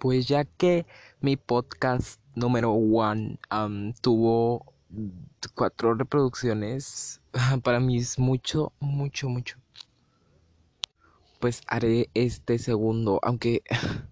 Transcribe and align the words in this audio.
Pues 0.00 0.26
ya 0.26 0.46
que 0.46 0.86
mi 1.20 1.36
podcast 1.36 2.22
número 2.34 2.72
one 2.72 3.38
tuvo 4.00 4.72
cuatro 5.54 5.92
reproducciones, 5.92 7.20
para 7.62 7.80
mí 7.80 7.98
es 7.98 8.18
mucho, 8.18 8.72
mucho, 8.80 9.28
mucho. 9.28 9.58
Pues 11.38 11.60
haré 11.66 12.08
este 12.14 12.58
segundo, 12.58 13.20
aunque... 13.22 13.62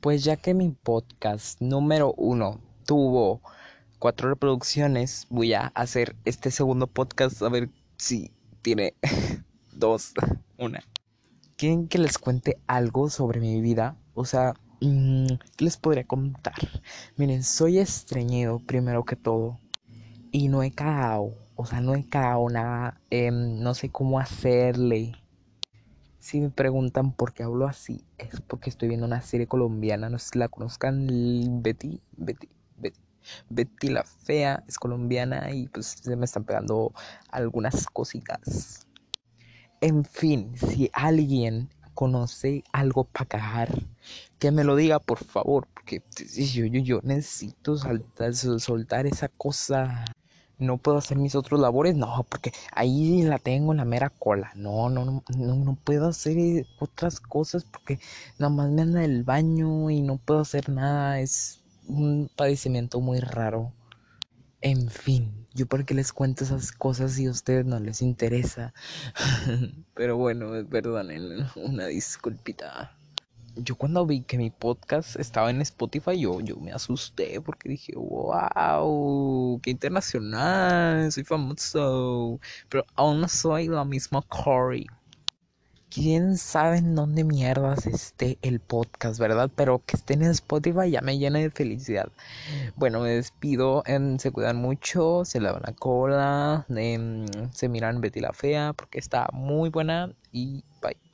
Pues 0.00 0.24
ya 0.24 0.36
que 0.36 0.52
mi 0.52 0.70
podcast 0.70 1.60
número 1.60 2.12
uno 2.16 2.60
tuvo 2.86 3.40
cuatro 4.00 4.30
reproducciones, 4.30 5.26
voy 5.28 5.52
a 5.52 5.66
hacer 5.74 6.16
este 6.24 6.50
segundo 6.50 6.88
podcast 6.88 7.40
a 7.42 7.48
ver 7.48 7.68
si 7.98 8.32
tiene 8.62 8.94
dos, 9.72 10.14
una. 10.58 10.82
¿Quieren 11.62 11.86
que 11.86 11.98
les 11.98 12.18
cuente 12.18 12.60
algo 12.66 13.08
sobre 13.08 13.38
mi 13.38 13.60
vida? 13.60 13.96
O 14.14 14.24
sea, 14.24 14.54
mm, 14.80 15.26
¿qué 15.56 15.64
les 15.64 15.76
podría 15.76 16.02
contar? 16.02 16.56
Miren, 17.16 17.44
soy 17.44 17.78
estreñido 17.78 18.58
primero 18.58 19.04
que 19.04 19.14
todo. 19.14 19.60
Y 20.32 20.48
no 20.48 20.64
he 20.64 20.72
cagado. 20.72 21.36
O 21.54 21.64
sea, 21.64 21.80
no 21.80 21.94
he 21.94 22.04
cagado 22.08 22.48
nada. 22.48 23.00
Em, 23.10 23.60
no 23.60 23.74
sé 23.74 23.90
cómo 23.90 24.18
hacerle. 24.18 25.12
Si 26.18 26.40
me 26.40 26.50
preguntan 26.50 27.12
por 27.12 27.32
qué 27.32 27.44
hablo 27.44 27.68
así, 27.68 28.04
es 28.18 28.40
porque 28.40 28.68
estoy 28.68 28.88
viendo 28.88 29.06
una 29.06 29.22
serie 29.22 29.46
colombiana. 29.46 30.08
No 30.08 30.18
sé 30.18 30.30
si 30.32 30.40
la 30.40 30.48
conozcan. 30.48 31.06
Betty. 31.62 32.02
Betty. 32.16 32.48
Betty. 32.76 32.98
Betty 33.50 33.88
la 33.88 34.02
fea 34.02 34.64
es 34.66 34.80
colombiana 34.80 35.52
y 35.52 35.68
pues 35.68 35.86
se 36.02 36.16
me 36.16 36.24
están 36.24 36.42
pegando 36.42 36.92
algunas 37.30 37.86
cositas. 37.86 38.88
En 39.82 40.04
fin, 40.06 40.54
si 40.56 40.90
alguien 40.94 41.68
conoce 41.92 42.64
algo 42.72 43.04
para 43.04 43.26
cagar, 43.26 43.68
que 44.38 44.50
me 44.50 44.64
lo 44.64 44.76
diga 44.76 44.98
por 44.98 45.18
favor, 45.18 45.66
porque 45.74 46.02
yo, 46.54 46.64
yo, 46.66 46.80
yo 46.80 47.00
necesito 47.02 47.76
soltar 47.76 49.06
esa 49.06 49.28
cosa. 49.28 50.04
No 50.58 50.78
puedo 50.78 50.98
hacer 50.98 51.18
mis 51.18 51.34
otros 51.34 51.60
labores, 51.60 51.96
no, 51.96 52.24
porque 52.30 52.52
ahí 52.72 53.22
la 53.24 53.38
tengo 53.38 53.72
en 53.72 53.78
la 53.78 53.84
mera 53.84 54.10
cola. 54.10 54.52
No, 54.54 54.88
no, 54.88 55.04
no, 55.04 55.24
no, 55.36 55.56
no 55.56 55.74
puedo 55.84 56.08
hacer 56.08 56.66
otras 56.78 57.20
cosas 57.20 57.64
porque 57.64 57.98
nada 58.38 58.50
más 58.50 58.70
me 58.70 58.82
anda 58.82 59.04
el 59.04 59.24
baño 59.24 59.90
y 59.90 60.00
no 60.00 60.16
puedo 60.18 60.40
hacer 60.40 60.68
nada. 60.70 61.20
Es 61.20 61.60
un 61.88 62.30
padecimiento 62.36 63.00
muy 63.00 63.18
raro. 63.20 63.72
En 64.62 64.88
fin, 64.88 65.41
yo 65.54 65.66
por 65.66 65.84
qué 65.84 65.94
les 65.94 66.12
cuento 66.12 66.44
esas 66.44 66.72
cosas 66.72 67.12
si 67.12 67.26
a 67.26 67.30
ustedes 67.30 67.66
no 67.66 67.78
les 67.78 68.02
interesa. 68.02 68.72
Pero 69.94 70.16
bueno, 70.16 70.50
perdonen, 70.68 71.46
una 71.56 71.86
disculpita. 71.86 72.96
Yo 73.54 73.76
cuando 73.76 74.06
vi 74.06 74.22
que 74.22 74.38
mi 74.38 74.48
podcast 74.50 75.16
estaba 75.16 75.50
en 75.50 75.60
Spotify, 75.60 76.18
yo, 76.18 76.40
yo 76.40 76.56
me 76.56 76.72
asusté 76.72 77.38
porque 77.42 77.68
dije, 77.68 77.92
wow, 77.94 79.60
qué 79.62 79.70
internacional, 79.70 81.12
soy 81.12 81.24
famoso. 81.24 82.40
Pero 82.70 82.86
aún 82.94 83.20
no 83.20 83.28
soy 83.28 83.68
la 83.68 83.84
misma 83.84 84.22
Corey 84.22 84.86
quién 85.92 86.36
sabe 86.38 86.78
en 86.78 86.94
dónde 86.94 87.24
mierdas 87.24 87.86
esté 87.86 88.38
el 88.42 88.60
podcast, 88.60 89.18
¿verdad? 89.20 89.50
Pero 89.54 89.82
que 89.84 89.96
estén 89.96 90.22
en 90.22 90.30
Spotify 90.30 90.90
ya 90.90 91.00
me 91.00 91.18
llena 91.18 91.38
de 91.38 91.50
felicidad. 91.50 92.08
Bueno, 92.76 93.00
me 93.00 93.10
despido, 93.10 93.82
en, 93.86 94.18
se 94.18 94.30
cuidan 94.30 94.56
mucho, 94.56 95.24
se 95.24 95.40
lavan 95.40 95.62
la 95.66 95.72
cola, 95.72 96.66
em, 96.68 97.26
se 97.52 97.68
miran 97.68 98.00
Betty 98.00 98.20
la 98.20 98.32
Fea 98.32 98.72
porque 98.72 98.98
está 98.98 99.28
muy 99.32 99.70
buena 99.70 100.12
y 100.32 100.64
bye. 100.80 101.11